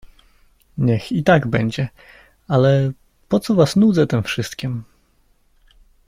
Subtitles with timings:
[0.77, 1.89] "Niech i tak będzie,
[2.47, 2.91] ale
[3.29, 4.83] po co was nudzę tem wszystkiem?"